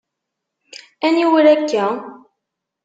Aniwer 1.05 1.45
akka? 1.53 1.85